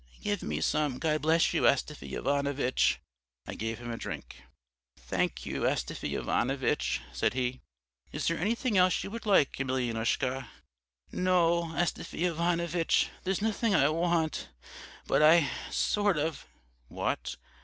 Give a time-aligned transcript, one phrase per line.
[0.19, 2.99] "'Give me some, God bless you, Astafy Ivanovitch.'
[3.45, 4.37] "I gave him a drink.
[4.97, 7.61] "'Thank you, Astafy Ivanovitch,' said he.
[8.11, 10.47] "'Is there anything else you would like, Emelyanoushka?'
[11.11, 14.49] "'No, Astafy Ivanovitch, there's nothing I want,
[15.05, 16.47] but I sort of'
[16.87, 17.35] "'What?'